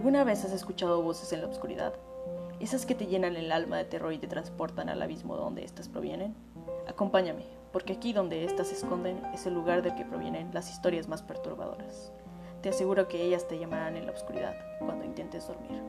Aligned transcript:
¿Alguna 0.00 0.24
vez 0.24 0.46
has 0.46 0.52
escuchado 0.52 1.02
voces 1.02 1.30
en 1.34 1.42
la 1.42 1.48
oscuridad? 1.48 1.92
Esas 2.58 2.86
que 2.86 2.94
te 2.94 3.06
llenan 3.06 3.36
el 3.36 3.52
alma 3.52 3.76
de 3.76 3.84
terror 3.84 4.14
y 4.14 4.18
te 4.18 4.28
transportan 4.28 4.88
al 4.88 5.02
abismo 5.02 5.36
donde 5.36 5.62
éstas 5.62 5.90
provienen. 5.90 6.34
Acompáñame, 6.88 7.44
porque 7.70 7.92
aquí 7.92 8.14
donde 8.14 8.46
éstas 8.46 8.68
se 8.68 8.76
esconden 8.76 9.22
es 9.34 9.44
el 9.44 9.52
lugar 9.52 9.82
del 9.82 9.94
que 9.96 10.06
provienen 10.06 10.54
las 10.54 10.70
historias 10.70 11.06
más 11.06 11.20
perturbadoras. 11.20 12.14
Te 12.62 12.70
aseguro 12.70 13.08
que 13.08 13.22
ellas 13.22 13.46
te 13.46 13.58
llamarán 13.58 13.94
en 13.94 14.06
la 14.06 14.12
oscuridad 14.12 14.54
cuando 14.78 15.04
intentes 15.04 15.46
dormir. 15.46 15.82